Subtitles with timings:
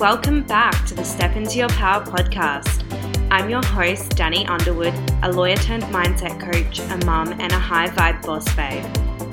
[0.00, 2.86] Welcome back to the Step Into Your Power podcast.
[3.30, 7.88] I'm your host, Danny Underwood, a lawyer turned mindset coach, a mum, and a high
[7.88, 8.82] vibe boss babe.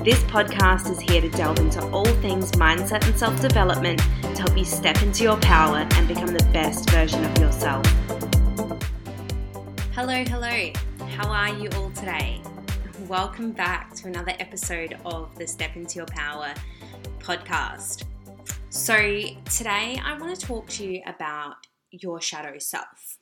[0.04, 4.58] This podcast is here to delve into all things mindset and self development to help
[4.58, 7.86] you step into your power and become the best version of yourself.
[9.94, 10.70] Hello, hello.
[11.08, 12.42] How are you all today?
[13.06, 16.52] Welcome back to another episode of the Step Into Your Power
[17.20, 18.04] podcast.
[18.70, 21.54] So, today I want to talk to you about
[21.90, 23.16] your shadow self.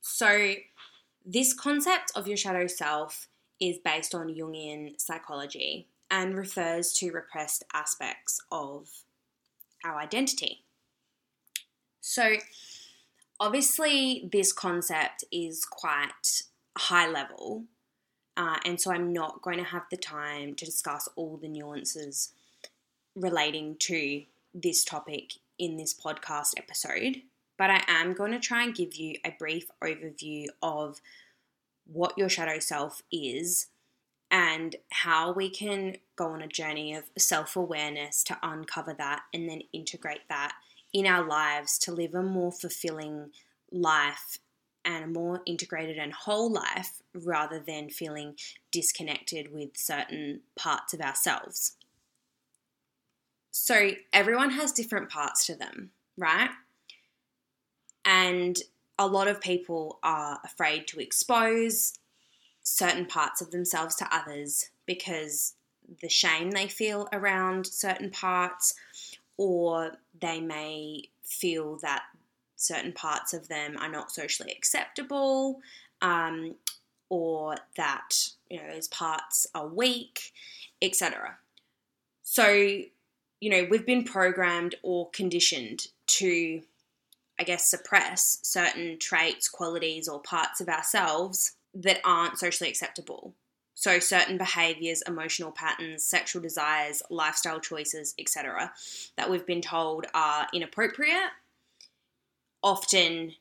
[0.00, 0.54] So,
[1.26, 3.26] this concept of your shadow self
[3.60, 8.88] is based on Jungian psychology and refers to repressed aspects of
[9.84, 10.62] our identity.
[12.00, 12.36] So,
[13.40, 16.42] obviously, this concept is quite
[16.76, 17.64] high level,
[18.36, 22.32] uh, and so I'm not going to have the time to discuss all the nuances
[23.16, 24.22] relating to
[24.62, 27.22] this topic in this podcast episode,
[27.56, 31.00] but I am going to try and give you a brief overview of
[31.86, 33.66] what your shadow self is
[34.30, 39.48] and how we can go on a journey of self awareness to uncover that and
[39.48, 40.54] then integrate that
[40.92, 43.30] in our lives to live a more fulfilling
[43.70, 44.38] life
[44.84, 48.34] and a more integrated and whole life rather than feeling
[48.70, 51.76] disconnected with certain parts of ourselves.
[53.58, 56.50] So everyone has different parts to them, right?
[58.04, 58.56] And
[58.98, 61.94] a lot of people are afraid to expose
[62.62, 65.54] certain parts of themselves to others because
[66.00, 68.74] the shame they feel around certain parts,
[69.36, 72.04] or they may feel that
[72.56, 75.60] certain parts of them are not socially acceptable,
[76.00, 76.54] um,
[77.10, 80.32] or that you know those parts are weak,
[80.80, 81.38] etc.
[82.22, 82.82] So
[83.40, 86.62] you know, we've been programmed or conditioned to,
[87.38, 93.34] I guess, suppress certain traits, qualities, or parts of ourselves that aren't socially acceptable.
[93.74, 98.72] So, certain behaviors, emotional patterns, sexual desires, lifestyle choices, etc.,
[99.16, 101.30] that we've been told are inappropriate,
[102.60, 103.34] often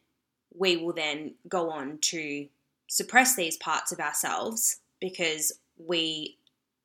[0.56, 2.48] we will then go on to
[2.88, 6.38] suppress these parts of ourselves because we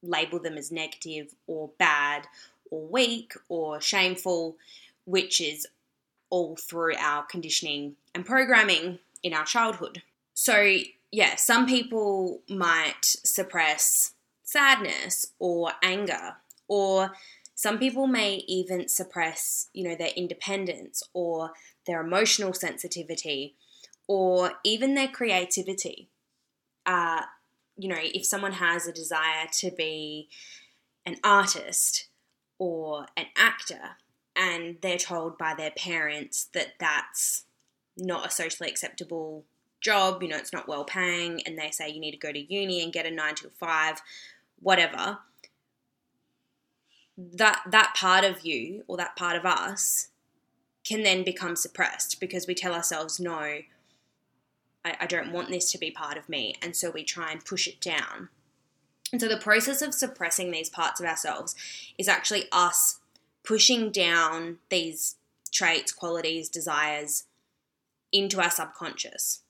[0.02, 2.26] label them as negative or bad
[2.72, 4.56] or weak or shameful,
[5.04, 5.66] which is
[6.30, 10.02] all through our conditioning and programming in our childhood.
[10.32, 10.78] So,
[11.10, 17.12] yeah, some people might suppress sadness or anger, or
[17.54, 21.50] some people may even suppress, you know, their independence or
[21.86, 23.54] their emotional sensitivity
[24.08, 26.08] or even their creativity.
[26.86, 27.22] Uh,
[27.76, 30.28] you know, if someone has a desire to be
[31.04, 32.08] an artist,
[32.62, 33.96] or an actor
[34.36, 37.42] and they're told by their parents that that's
[37.96, 39.44] not a socially acceptable
[39.80, 42.54] job, you know, it's not well paying, and they say you need to go to
[42.54, 44.00] uni and get a nine to five,
[44.60, 45.18] whatever.
[47.18, 50.10] That that part of you or that part of us
[50.84, 53.64] can then become suppressed because we tell ourselves, no, I,
[54.84, 57.66] I don't want this to be part of me, and so we try and push
[57.66, 58.28] it down.
[59.12, 61.54] And so the process of suppressing these parts of ourselves
[61.98, 62.98] is actually us
[63.44, 65.16] pushing down these
[65.52, 67.24] traits, qualities, desires
[68.10, 69.42] into our subconscious,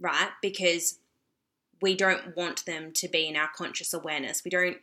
[0.00, 0.30] right?
[0.42, 0.98] Because
[1.80, 4.42] we don't want them to be in our conscious awareness.
[4.44, 4.78] We don't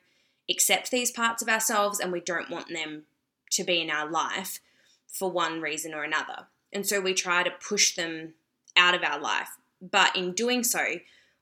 [0.50, 3.04] accept these parts of ourselves and we don't want them
[3.52, 4.60] to be in our life
[5.08, 6.48] for one reason or another.
[6.72, 8.34] And so we try to push them
[8.78, 9.50] out of our life.
[9.82, 10.86] But in doing so,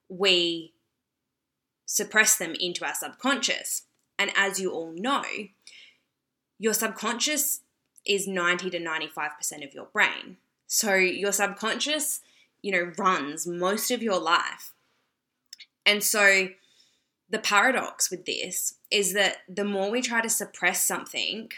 [0.08, 0.74] we
[1.90, 3.82] suppress them into our subconscious.
[4.20, 5.24] And as you all know,
[6.60, 7.62] your subconscious
[8.06, 10.38] is 90 to 95% of your brain.
[10.68, 12.22] So your subconscious,
[12.62, 14.72] you know, runs most of your life.
[15.84, 16.50] And so
[17.28, 21.50] the paradox with this is that the more we try to suppress something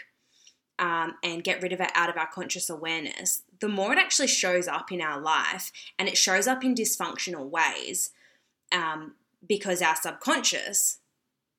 [0.78, 4.28] um, and get rid of it out of our conscious awareness, the more it actually
[4.28, 8.12] shows up in our life and it shows up in dysfunctional ways
[8.72, 9.12] um,
[9.46, 10.98] because our subconscious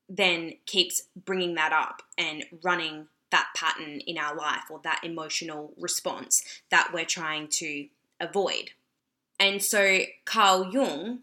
[0.10, 5.74] then keeps bringing that up and running that pattern in our life or that emotional
[5.80, 7.88] response that we're trying to
[8.20, 8.72] avoid.
[9.40, 11.20] And so Carl Jung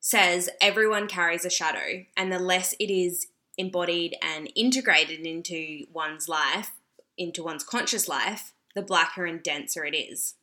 [0.00, 3.26] says everyone carries a shadow, and the less it is
[3.56, 6.70] embodied and integrated into one's life,
[7.16, 10.34] into one's conscious life, the blacker and denser it is.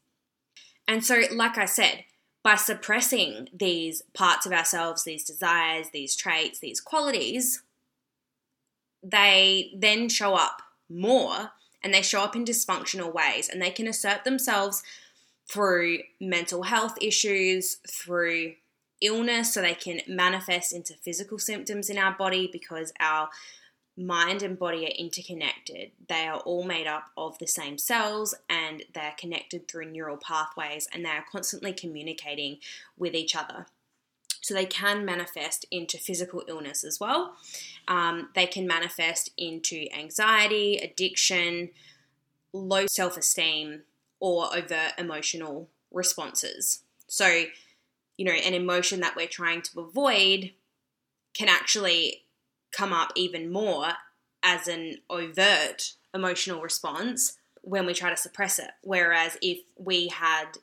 [0.87, 2.03] And so, like I said,
[2.45, 7.63] by suppressing these parts of ourselves, these desires, these traits, these qualities,
[9.01, 11.49] they then show up more
[11.83, 14.83] and they show up in dysfunctional ways and they can assert themselves
[15.49, 18.53] through mental health issues, through
[19.01, 23.27] illness, so they can manifest into physical symptoms in our body because our
[23.97, 25.91] mind and body are interconnected.
[26.07, 30.87] They are all made up of the same cells and they're connected through neural pathways
[30.93, 32.57] and they are constantly communicating
[32.97, 33.67] with each other.
[34.41, 37.35] So they can manifest into physical illness as well.
[37.87, 41.69] Um, they can manifest into anxiety, addiction,
[42.53, 43.83] low self esteem,
[44.19, 46.83] or overt emotional responses.
[47.07, 47.45] So,
[48.17, 50.51] you know, an emotion that we're trying to avoid
[51.33, 52.24] can actually
[52.75, 53.93] come up even more
[54.43, 58.71] as an overt emotional response when we try to suppress it.
[58.81, 60.57] Whereas if we had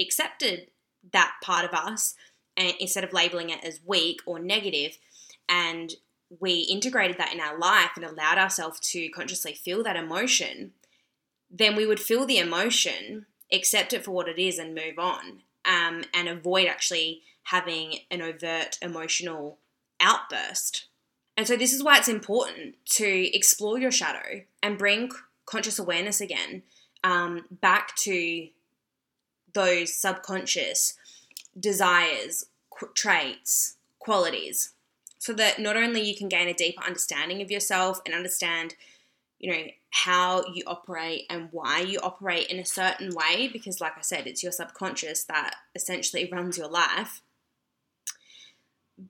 [0.00, 0.68] accepted
[1.12, 2.14] that part of us
[2.56, 4.98] and instead of labeling it as weak or negative
[5.48, 5.94] and
[6.40, 10.72] we integrated that in our life and allowed ourselves to consciously feel that emotion,
[11.50, 15.42] then we would feel the emotion, accept it for what it is, and move on,
[15.64, 19.58] um, and avoid actually having an overt emotional
[20.00, 20.88] outburst.
[21.36, 25.10] And so, this is why it's important to explore your shadow and bring
[25.44, 26.62] conscious awareness again
[27.04, 28.48] um, back to
[29.52, 30.94] those subconscious
[31.58, 34.72] desires, qu- traits, qualities,
[35.18, 38.74] so that not only you can gain a deeper understanding of yourself and understand,
[39.38, 43.96] you know, how you operate and why you operate in a certain way, because, like
[43.96, 47.22] I said, it's your subconscious that essentially runs your life.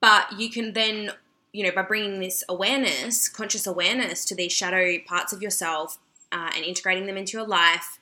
[0.00, 1.12] But you can then
[1.56, 5.96] you know, by bringing this awareness, conscious awareness to these shadow parts of yourself
[6.30, 7.98] uh, and integrating them into your life,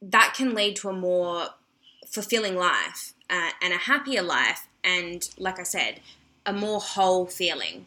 [0.00, 1.48] that can lead to a more
[2.06, 4.68] fulfilling life uh, and a happier life.
[4.84, 5.98] And like I said,
[6.46, 7.86] a more whole feeling.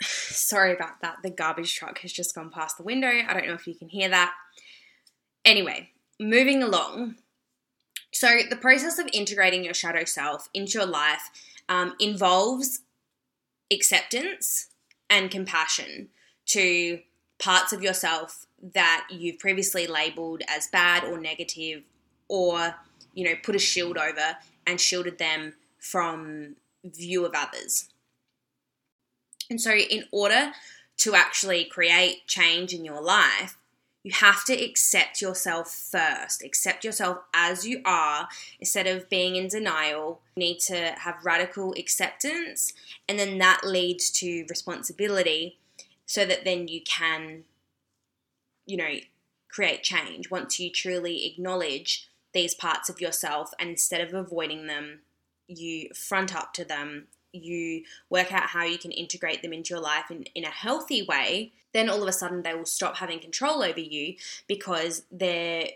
[0.02, 1.16] Sorry about that.
[1.24, 3.08] The garbage truck has just gone past the window.
[3.08, 4.32] I don't know if you can hear that.
[5.44, 5.90] Anyway,
[6.20, 7.16] moving along.
[8.12, 11.30] So, the process of integrating your shadow self into your life
[11.68, 12.80] um, involves
[13.72, 14.68] acceptance
[15.10, 16.08] and compassion
[16.46, 17.00] to
[17.38, 21.82] parts of yourself that you've previously labeled as bad or negative
[22.28, 22.74] or
[23.14, 24.36] you know put a shield over
[24.66, 27.88] and shielded them from view of others.
[29.50, 30.52] And so in order
[30.98, 33.56] to actually create change in your life
[34.04, 36.42] you have to accept yourself first.
[36.42, 38.28] Accept yourself as you are
[38.60, 40.20] instead of being in denial.
[40.36, 42.72] You need to have radical acceptance,
[43.08, 45.58] and then that leads to responsibility
[46.06, 47.44] so that then you can,
[48.66, 48.94] you know,
[49.50, 55.00] create change once you truly acknowledge these parts of yourself and instead of avoiding them,
[55.48, 59.82] you front up to them you work out how you can integrate them into your
[59.82, 63.20] life in, in a healthy way, then all of a sudden they will stop having
[63.20, 64.14] control over you
[64.46, 65.66] because they're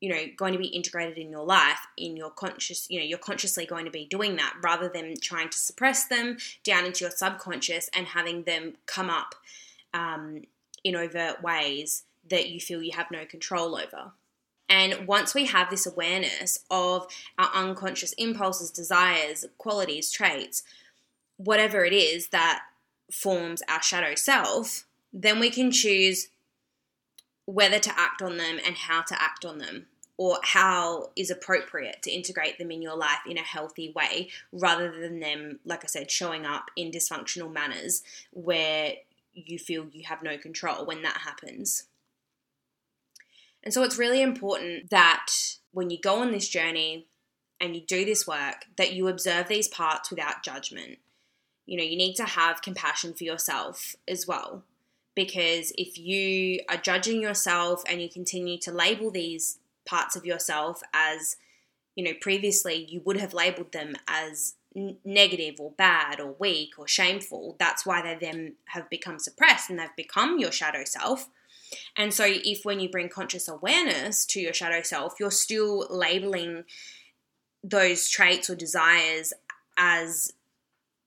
[0.00, 3.18] you know going to be integrated in your life in your conscious you know you're
[3.18, 7.10] consciously going to be doing that rather than trying to suppress them down into your
[7.10, 9.34] subconscious and having them come up
[9.94, 10.42] um,
[10.84, 14.12] in overt ways that you feel you have no control over
[14.68, 17.06] and once we have this awareness of
[17.38, 20.62] our unconscious impulses, desires, qualities, traits,
[21.36, 22.62] whatever it is that
[23.12, 26.28] forms our shadow self, then we can choose
[27.46, 29.86] whether to act on them and how to act on them
[30.18, 34.90] or how is appropriate to integrate them in your life in a healthy way rather
[35.00, 38.94] than them like i said showing up in dysfunctional manners where
[39.34, 41.84] you feel you have no control when that happens
[43.66, 45.26] and so it's really important that
[45.72, 47.08] when you go on this journey
[47.60, 50.98] and you do this work, that you observe these parts without judgment.
[51.66, 54.62] You know, you need to have compassion for yourself as well.
[55.16, 60.80] Because if you are judging yourself and you continue to label these parts of yourself
[60.94, 61.34] as,
[61.96, 64.54] you know, previously you would have labeled them as
[65.04, 69.80] negative or bad or weak or shameful, that's why they then have become suppressed and
[69.80, 71.28] they've become your shadow self.
[71.96, 76.64] And so, if when you bring conscious awareness to your shadow self, you're still labeling
[77.62, 79.32] those traits or desires
[79.76, 80.32] as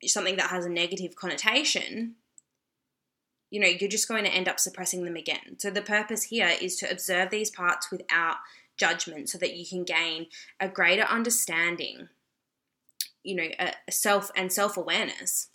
[0.06, 2.16] something that has a negative connotation,
[3.50, 5.58] you know, you're just going to end up suppressing them again.
[5.58, 8.38] So, the purpose here is to observe these parts without
[8.78, 10.28] judgment so that you can gain
[10.60, 12.10] a greater understanding,
[13.24, 15.48] you know, a self and self awareness.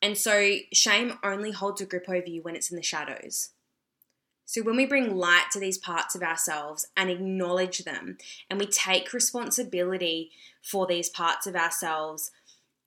[0.00, 3.50] And so, shame only holds a grip over you when it's in the shadows.
[4.48, 8.16] So, when we bring light to these parts of ourselves and acknowledge them,
[8.48, 10.30] and we take responsibility
[10.62, 12.30] for these parts of ourselves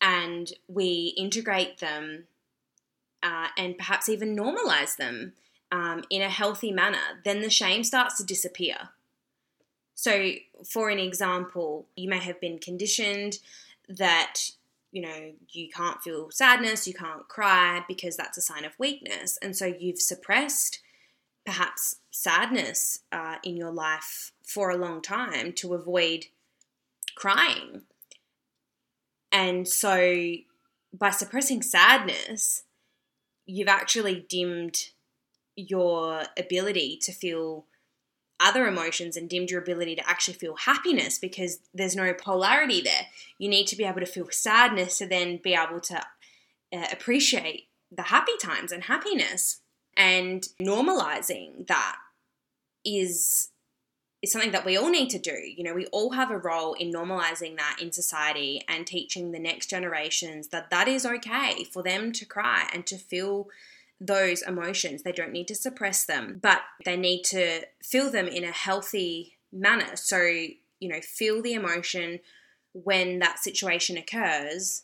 [0.02, 2.24] and we integrate them
[3.22, 5.34] uh, and perhaps even normalize them
[5.72, 8.90] um, in a healthy manner, then the shame starts to disappear.
[9.94, 10.32] So,
[10.68, 13.38] for an example, you may have been conditioned
[13.88, 14.50] that
[14.92, 19.38] you know you can't feel sadness, you can't cry because that's a sign of weakness,
[19.44, 20.81] and so you've suppressed
[21.46, 26.26] perhaps sadness uh, in your life for a long time to avoid
[27.16, 27.82] crying.
[29.32, 30.34] And so,
[30.94, 32.64] by suppressing sadness,
[33.46, 34.90] you've actually dimmed
[35.56, 37.66] your ability to feel
[38.42, 43.08] other emotions and dimmed your ability to actually feel happiness because there's no polarity there.
[43.38, 46.02] You need to be able to feel sadness to then be able to
[46.74, 49.62] uh, appreciate the happy times and happiness.
[49.98, 51.98] And normalizing that
[52.84, 53.50] is
[54.22, 55.32] is something that we all need to do.
[55.32, 59.40] You know, we all have a role in normalizing that in society and teaching the
[59.40, 63.48] next generations that that is okay for them to cry and to feel
[64.00, 65.02] those emotions.
[65.02, 69.38] They don't need to suppress them, but they need to feel them in a healthy
[69.52, 69.96] manner.
[69.96, 72.20] So, you know, feel the emotion
[72.74, 74.84] when that situation occurs,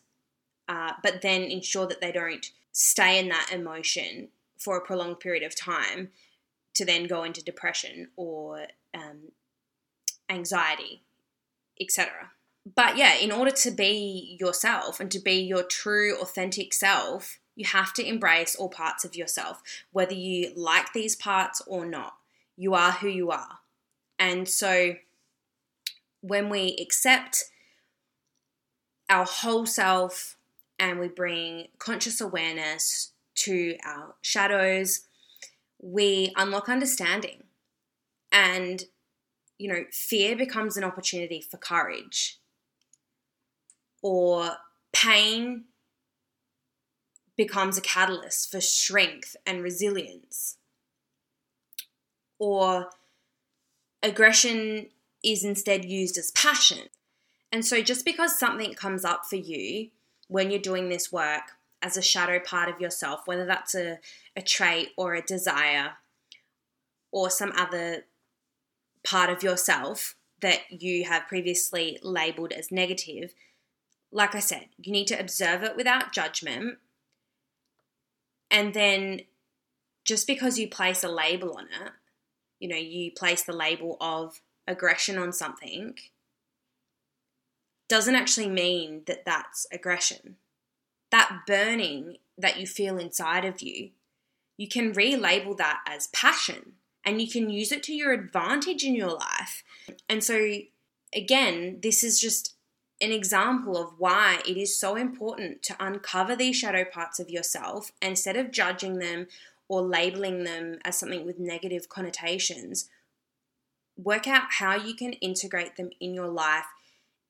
[0.67, 5.43] uh, but then ensure that they don't stay in that emotion for a prolonged period
[5.43, 6.09] of time
[6.73, 9.31] to then go into depression or um,
[10.29, 11.03] anxiety,
[11.79, 12.31] etc.
[12.75, 17.65] But yeah, in order to be yourself and to be your true, authentic self, you
[17.65, 19.61] have to embrace all parts of yourself,
[19.91, 22.13] whether you like these parts or not.
[22.55, 23.59] You are who you are.
[24.19, 24.95] And so
[26.21, 27.45] when we accept
[29.09, 30.37] our whole self
[30.79, 35.01] and we bring conscious awareness to our shadows,
[35.81, 37.43] we unlock understanding.
[38.31, 38.83] And,
[39.57, 42.39] you know, fear becomes an opportunity for courage,
[44.01, 44.51] or
[44.91, 45.65] pain
[47.35, 50.57] becomes a catalyst for strength and resilience,
[52.39, 52.89] or
[54.03, 54.87] aggression
[55.23, 56.89] is instead used as passion.
[57.51, 59.89] And so, just because something comes up for you
[60.27, 63.99] when you're doing this work as a shadow part of yourself, whether that's a,
[64.35, 65.91] a trait or a desire
[67.11, 68.05] or some other
[69.03, 73.33] part of yourself that you have previously labeled as negative,
[74.11, 76.77] like I said, you need to observe it without judgment.
[78.49, 79.21] And then
[80.05, 81.91] just because you place a label on it,
[82.59, 85.95] you know, you place the label of aggression on something,
[87.89, 90.37] doesn't actually mean that that's aggression.
[91.11, 93.91] That burning that you feel inside of you,
[94.57, 96.73] you can relabel that as passion
[97.05, 99.63] and you can use it to your advantage in your life.
[100.09, 100.57] And so,
[101.15, 102.55] again, this is just
[102.99, 107.91] an example of why it is so important to uncover these shadow parts of yourself
[108.01, 109.27] instead of judging them
[109.69, 112.89] or labeling them as something with negative connotations.
[113.95, 116.65] Work out how you can integrate them in your life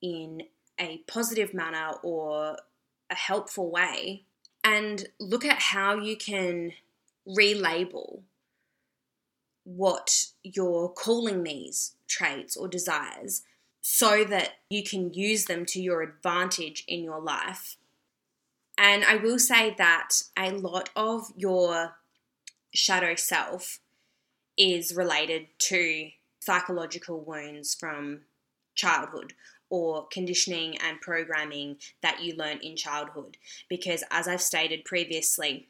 [0.01, 0.43] in
[0.79, 2.57] a positive manner or
[3.09, 4.23] a helpful way,
[4.63, 6.73] and look at how you can
[7.27, 8.21] relabel
[9.63, 13.43] what you're calling these traits or desires
[13.81, 17.77] so that you can use them to your advantage in your life.
[18.77, 21.95] And I will say that a lot of your
[22.73, 23.79] shadow self
[24.57, 26.09] is related to
[26.39, 28.21] psychological wounds from
[28.75, 29.33] childhood
[29.69, 33.37] or conditioning and programming that you learn in childhood.
[33.69, 35.67] Because, as I've stated previously,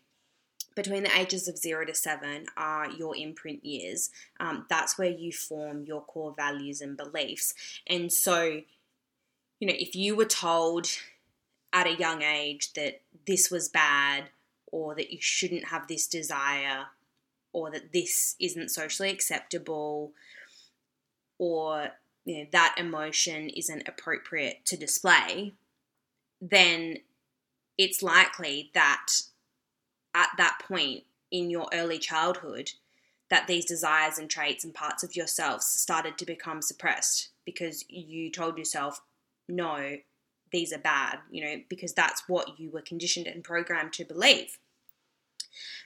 [0.75, 4.11] between the ages of zero to seven are your imprint years.
[4.39, 7.55] Um, that's where you form your core values and beliefs.
[7.87, 8.61] And so,
[9.59, 10.87] you know, if you were told
[11.73, 14.25] at a young age that this was bad
[14.71, 16.85] or that you shouldn't have this desire
[17.53, 20.11] or that this isn't socially acceptable
[21.39, 21.89] or
[22.27, 25.53] you know that emotion isn't appropriate to display
[26.41, 26.97] then
[27.77, 29.07] it's likely that
[30.13, 32.71] at that point in your early childhood
[33.29, 38.31] that these desires and traits and parts of yourself started to become suppressed because you
[38.31, 39.01] told yourself,
[39.49, 39.97] no,
[40.51, 44.57] these are bad, you know, because that's what you were conditioned and programmed to believe.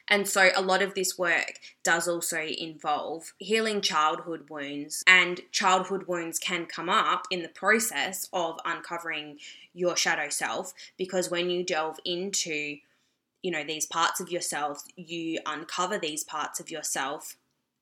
[0.07, 6.05] And so, a lot of this work does also involve healing childhood wounds, and childhood
[6.07, 9.37] wounds can come up in the process of uncovering
[9.73, 12.77] your shadow self because when you delve into
[13.41, 17.37] you know these parts of yourself you uncover these parts of yourself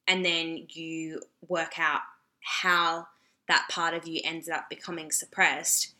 [0.07, 2.01] and then you work out
[2.41, 3.07] how
[3.47, 5.93] that part of you ends up becoming suppressed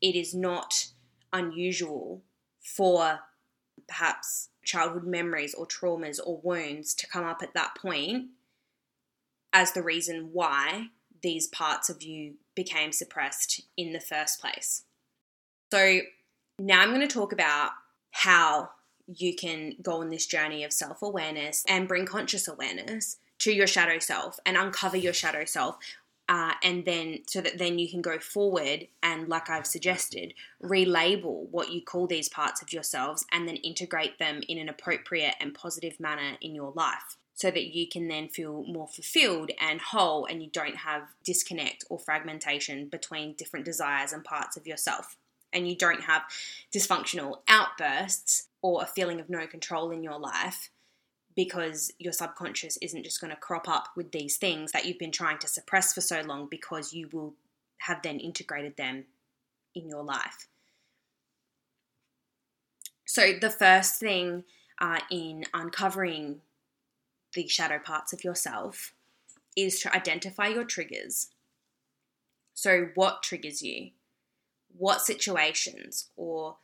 [0.00, 0.88] it is not
[1.32, 2.22] unusual
[2.60, 3.20] for
[3.88, 8.26] perhaps childhood memories or traumas or wounds to come up at that point
[9.52, 10.86] as the reason why
[11.22, 14.84] these parts of you became suppressed in the first place.
[15.72, 16.00] So,
[16.58, 17.70] now I'm going to talk about
[18.10, 18.70] how
[19.06, 23.66] you can go on this journey of self awareness and bring conscious awareness to your
[23.66, 25.76] shadow self and uncover your shadow self.
[26.30, 30.32] Uh, and then, so that then you can go forward and, like I've suggested,
[30.62, 35.34] relabel what you call these parts of yourselves and then integrate them in an appropriate
[35.40, 39.80] and positive manner in your life so that you can then feel more fulfilled and
[39.80, 45.16] whole and you don't have disconnect or fragmentation between different desires and parts of yourself.
[45.52, 46.22] And you don't have
[46.72, 50.70] dysfunctional outbursts or a feeling of no control in your life
[51.36, 55.12] because your subconscious isn't just going to crop up with these things that you've been
[55.12, 57.34] trying to suppress for so long because you will
[57.78, 59.04] have then integrated them
[59.74, 60.48] in your life.
[63.06, 64.44] So, the first thing
[64.80, 66.40] uh, in uncovering
[67.34, 68.94] the shadow parts of yourself
[69.56, 71.28] is to identify your triggers.
[72.54, 73.90] So, what triggers you?
[74.76, 76.56] What situations or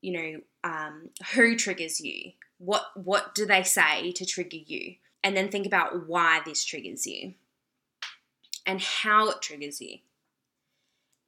[0.00, 2.32] you know um, who triggers you?
[2.64, 4.96] What what do they say to trigger you?
[5.24, 7.34] And then think about why this triggers you
[8.66, 9.98] and how it triggers you.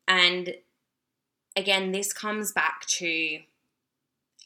[0.06, 0.54] And
[1.56, 3.40] again, this comes back to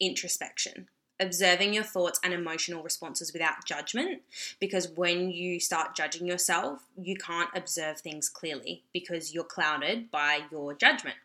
[0.00, 0.88] introspection
[1.20, 4.22] observing your thoughts and emotional responses without judgment
[4.60, 10.40] because when you start judging yourself, you can't observe things clearly because you're clouded by
[10.50, 11.16] your judgment.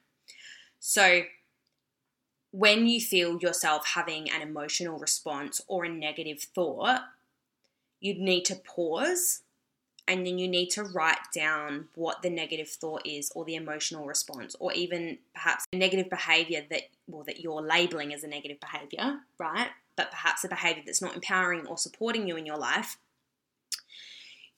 [0.79, 1.22] So,
[2.53, 7.01] when you feel yourself having an emotional response or a negative thought,
[8.00, 9.41] you need to pause
[10.07, 14.05] and then you need to write down what the negative thought is or the emotional
[14.05, 18.60] response or even perhaps a negative behavior that well that you're labeling as a negative
[18.60, 19.69] behavior, right?
[19.95, 22.98] but perhaps a behavior that's not empowering or supporting you in your life,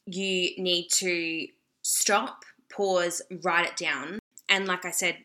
[0.05, 1.47] you need to
[1.81, 4.19] stop, pause, write it down.
[4.47, 5.17] And like I said,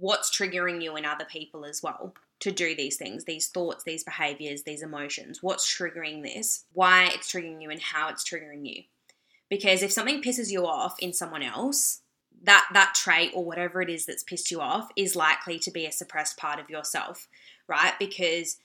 [0.00, 4.02] what's triggering you in other people as well to do these things, these thoughts, these
[4.02, 5.42] behaviors, these emotions.
[5.42, 8.84] What's triggering this, why it's triggering you, and how it's triggering you.
[9.50, 12.00] Because if something pisses you off in someone else,
[12.42, 15.84] that that trait or whatever it is that's pissed you off is likely to be
[15.84, 17.28] a suppressed part of yourself,
[17.68, 17.92] right?
[17.98, 18.56] Because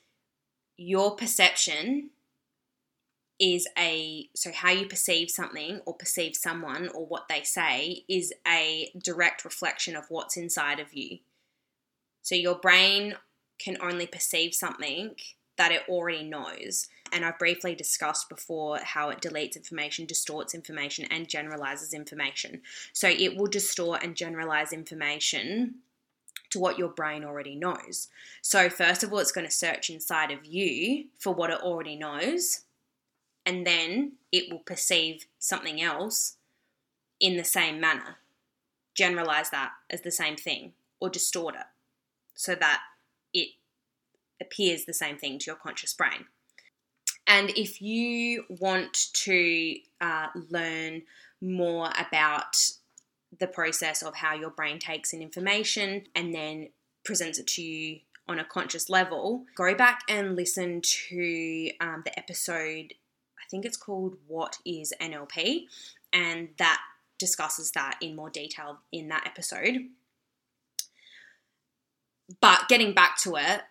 [0.78, 2.12] your perception
[3.40, 8.34] is a so how you perceive something or perceive someone or what they say is
[8.48, 11.20] a direct reflection of what's inside of you.
[12.22, 13.16] So your brain
[13.60, 15.16] can only perceive something
[15.58, 16.88] that it already knows.
[17.12, 22.62] And I've briefly discussed before how it deletes information, distorts information, and generalizes information.
[22.94, 25.76] So it will distort and generalize information
[26.50, 28.08] to what your brain already knows.
[28.42, 31.96] So, first of all, it's going to search inside of you for what it already
[31.96, 32.62] knows,
[33.48, 36.36] and then it will perceive something else
[37.22, 38.18] in the same manner.
[38.94, 41.66] Generalize that as the same thing or distort it
[42.36, 42.82] so that
[43.34, 43.52] it
[44.42, 46.26] appears the same thing to your conscious brain.
[47.26, 51.04] And if you want to uh, learn
[51.42, 52.58] more about
[53.40, 56.70] the process of how your brain takes in information and then
[57.06, 62.18] presents it to you on a conscious level, go back and listen to um, the
[62.20, 62.94] episode,
[63.50, 65.66] think it's called What is NLP?
[66.14, 66.80] And that
[67.20, 69.88] discusses that in more detail in that episode.
[72.42, 73.62] But getting back to it,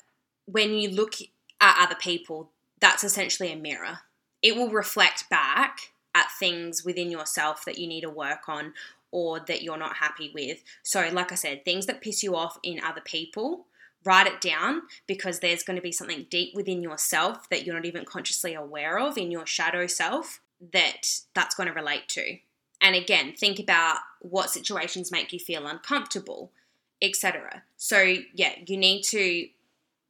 [0.47, 1.15] when you look
[1.61, 4.01] at other people, that's essentially a mirror.
[4.43, 8.73] It will reflect back at things within yourself that you need to work on
[9.11, 10.63] or that you're not happy with.
[10.83, 13.67] So, like I said, things that piss you off in other people,
[14.05, 17.85] write it down because there's going to be something deep within yourself that you're not
[17.85, 20.41] even consciously aware of in your shadow self
[20.73, 22.39] that that's going to relate to.
[22.81, 26.53] And again, think about what situations make you feel uncomfortable,
[27.01, 27.63] etc.
[27.77, 29.49] So, yeah, you need to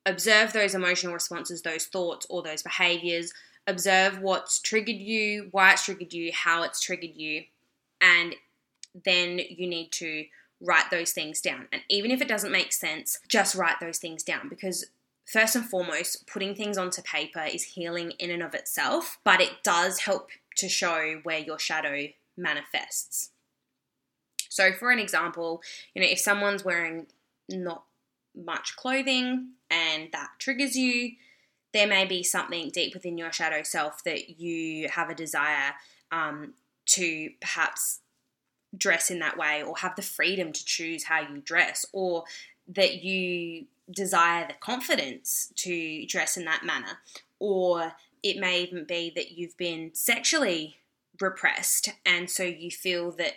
[0.04, 3.32] observe those emotional responses, those thoughts, or those behaviors.
[3.66, 7.44] Observe what's triggered you, why it's triggered you, how it's triggered you,
[8.00, 8.34] and
[9.04, 10.24] then you need to
[10.60, 11.68] write those things down.
[11.72, 14.86] And even if it doesn't make sense, just write those things down because
[15.30, 19.62] first and foremost, putting things onto paper is healing in and of itself, but it
[19.62, 23.30] does help to show where your shadow manifests.
[24.48, 25.62] So, for an example,
[25.94, 27.06] you know, if someone's wearing
[27.48, 27.84] not
[28.34, 31.12] much clothing and that triggers you,
[31.72, 35.74] there may be something deep within your shadow self that you have a desire
[36.10, 36.54] um,
[36.86, 38.00] to perhaps
[38.76, 42.24] dress in that way or have the freedom to choose how you dress or
[42.68, 46.98] that you desire the confidence to dress in that manner,
[47.38, 50.78] or it may even be that you've been sexually
[51.20, 53.34] repressed, and so you feel that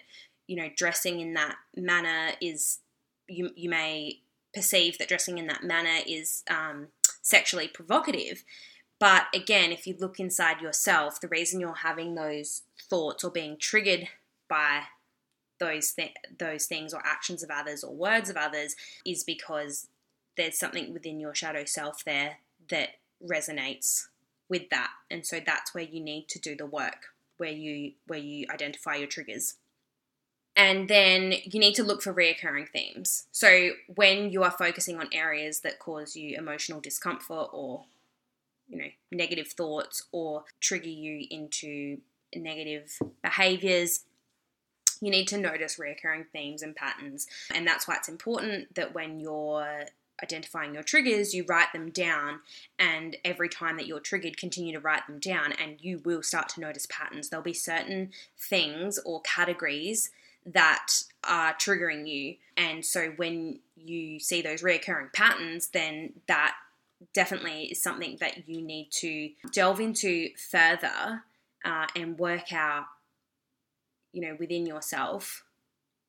[0.48, 2.80] you know dressing in that manner is
[3.28, 4.20] you you may
[4.54, 6.88] perceive that dressing in that manner is um,
[7.22, 8.44] sexually provocative.
[9.00, 13.58] But again, if you look inside yourself, the reason you're having those thoughts or being
[13.58, 14.10] triggered
[14.50, 14.82] by
[15.60, 19.88] those th- those things or actions of others or words of others is because
[20.38, 22.38] there's something within your shadow self there
[22.70, 22.90] that
[23.26, 24.08] resonates
[24.48, 24.90] with that.
[25.12, 28.96] And so that's where you need to do the work where you where you identify
[28.96, 29.56] your triggers.
[30.56, 33.28] And then you need to look for reoccurring themes.
[33.32, 37.86] So when you are focusing on areas that cause you emotional discomfort or
[38.68, 42.00] you know negative thoughts or trigger you into
[42.36, 44.02] negative behaviors
[45.02, 47.28] you need to notice reoccurring themes and patterns.
[47.54, 49.86] And that's why it's important that when you're
[50.22, 52.42] identifying your triggers, you write them down,
[52.78, 56.50] and every time that you're triggered, continue to write them down, and you will start
[56.50, 57.30] to notice patterns.
[57.30, 60.12] There'll be certain things or categories
[60.46, 60.88] that
[61.24, 66.56] are triggering you, and so when you see those reoccurring patterns, then that
[67.14, 71.24] definitely is something that you need to delve into further
[71.64, 72.86] uh, and work out
[74.12, 75.44] you know, within yourself,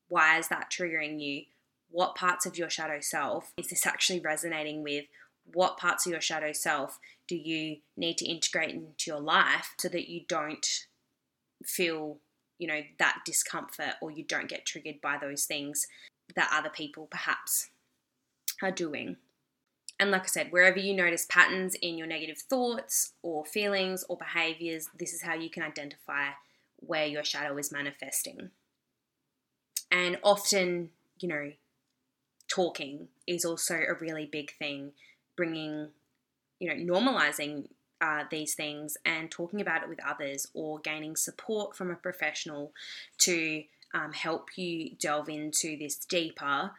[0.08, 1.44] why is that triggering you?
[1.90, 5.06] What parts of your shadow self is this actually resonating with?
[5.52, 9.88] What parts of your shadow self do you need to integrate into your life so
[9.88, 10.66] that you don't
[11.64, 12.18] feel,
[12.58, 15.86] you know, that discomfort or you don't get triggered by those things
[16.36, 17.70] that other people perhaps
[18.62, 19.16] are doing?
[19.98, 24.16] And like I said, wherever you notice patterns in your negative thoughts or feelings or
[24.16, 26.30] behaviors, this is how you can identify
[26.80, 28.50] where your shadow is manifesting.
[29.90, 31.52] And often, you know,
[32.48, 34.92] talking is also a really big thing,
[35.36, 35.88] bringing,
[36.58, 37.68] you know, normalizing
[38.00, 42.72] uh, these things and talking about it with others or gaining support from a professional
[43.18, 43.62] to
[43.92, 46.70] um, help you delve into this deeper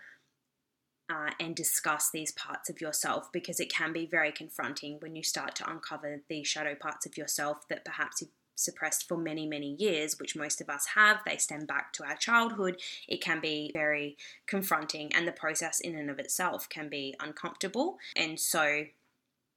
[1.12, 5.24] uh, and discuss these parts of yourself because it can be very confronting when you
[5.24, 9.76] start to uncover these shadow parts of yourself that perhaps you've suppressed for many, many
[9.80, 11.20] years, which most of us have.
[11.26, 12.80] They stem back to our childhood.
[13.08, 17.98] It can be very confronting, and the process in and of itself can be uncomfortable.
[18.16, 18.86] And so,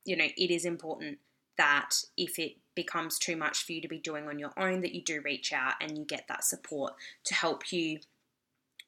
[0.05, 1.19] you know, it is important
[1.57, 4.95] that if it becomes too much for you to be doing on your own, that
[4.95, 8.01] you do reach out and you get that support to help you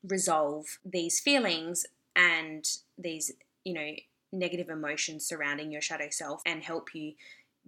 [0.02, 2.64] resolve these feelings and
[2.98, 3.32] these,
[3.64, 3.92] you know,
[4.32, 7.12] negative emotions surrounding your shadow self and help you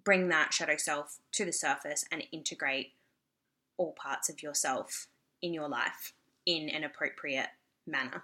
[0.09, 2.93] bring that shadow self to the surface and integrate
[3.77, 5.07] all parts of yourself
[5.43, 6.15] in your life
[6.47, 7.49] in an appropriate
[7.87, 8.23] manner.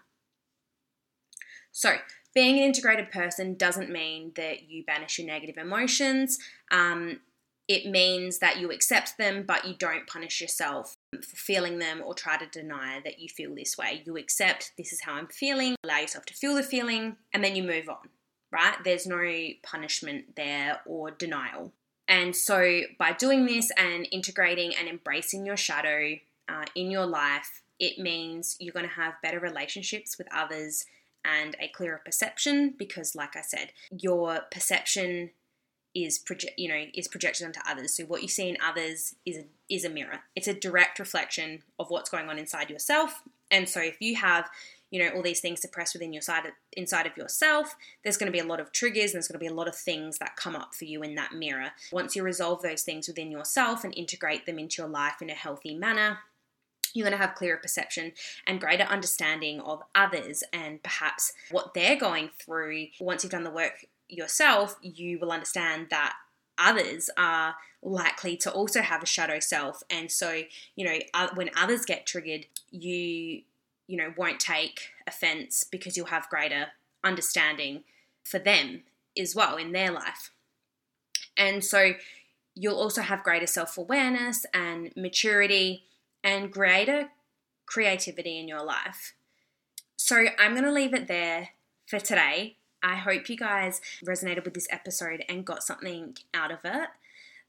[1.73, 1.97] So,
[2.35, 6.39] being an integrated person doesn't mean that you banish your negative emotions.
[6.71, 7.21] Um,
[7.69, 12.15] it means that you accept them, but you don't punish yourself for feeling them or
[12.15, 14.03] try to deny that you feel this way.
[14.07, 17.55] You accept this is how I'm feeling, allow yourself to feel the feeling, and then
[17.55, 18.09] you move on
[18.55, 18.77] right?
[18.85, 19.21] There's no
[19.65, 21.73] punishment there or denial.
[22.07, 26.17] And so, by doing this and integrating and embracing your shadow
[26.49, 30.87] uh, in your life, it means you're going to have better relationships with others
[31.25, 35.31] and a clearer perception because, like I said, your perception
[35.95, 37.95] is project you know is projected onto others.
[37.95, 40.21] So what you see in others is a, is a mirror.
[40.37, 43.23] It's a direct reflection of what's going on inside yourself.
[43.51, 44.49] And so if you have
[44.95, 48.31] you know all these things suppressed within your side of, inside of yourself there's going
[48.31, 50.19] to be a lot of triggers and there's going to be a lot of things
[50.19, 51.73] that come up for you in that mirror.
[51.91, 55.35] Once you resolve those things within yourself and integrate them into your life in a
[55.35, 56.21] healthy manner
[56.93, 58.13] you're going to have clearer perception
[58.47, 62.87] and greater understanding of others and perhaps what they're going through.
[63.01, 66.15] Once you've done the work yourself you will understand that
[66.57, 69.83] others are likely to also have a shadow self.
[69.91, 70.43] And so
[70.77, 73.43] you know when others get triggered you
[73.87, 76.69] you know, won't take offense because you'll have greater
[77.03, 77.85] understanding
[78.25, 78.83] for them
[79.19, 80.31] as well in their life.
[81.37, 81.95] And so
[82.55, 85.85] you'll also have greater self awareness and maturity
[86.23, 87.11] and greater
[87.67, 89.15] creativity in your life.
[89.97, 91.51] So I'm going to leave it there
[91.87, 92.57] for today.
[92.83, 96.89] I hope you guys resonated with this episode and got something out of it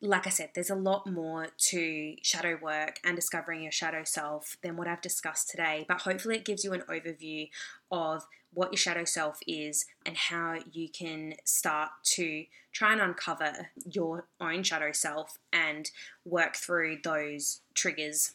[0.06, 4.58] like I said, there's a lot more to shadow work and discovering your shadow self
[4.62, 7.50] than what I've discussed today, but hopefully it gives you an overview
[7.92, 13.70] of what your shadow self is and how you can start to try and uncover
[13.86, 15.92] your own shadow self and
[16.24, 18.34] work through those triggers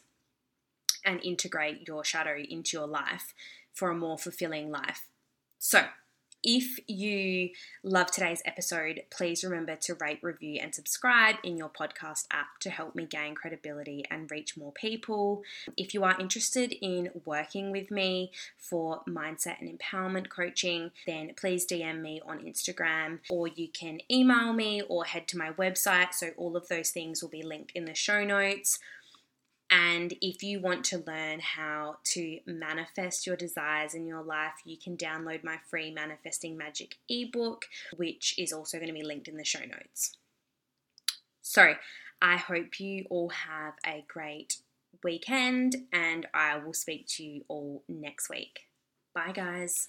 [1.05, 3.33] and integrate your shadow into your life
[3.73, 5.07] for a more fulfilling life.
[5.57, 5.85] So,
[6.43, 7.51] If you
[7.83, 12.71] love today's episode, please remember to rate, review, and subscribe in your podcast app to
[12.71, 15.43] help me gain credibility and reach more people.
[15.77, 21.67] If you are interested in working with me for mindset and empowerment coaching, then please
[21.67, 26.15] DM me on Instagram or you can email me or head to my website.
[26.15, 28.79] So, all of those things will be linked in the show notes.
[29.71, 34.75] And if you want to learn how to manifest your desires in your life, you
[34.75, 39.37] can download my free Manifesting Magic ebook, which is also going to be linked in
[39.37, 40.17] the show notes.
[41.41, 41.75] So,
[42.21, 44.57] I hope you all have a great
[45.03, 48.67] weekend, and I will speak to you all next week.
[49.15, 49.87] Bye, guys.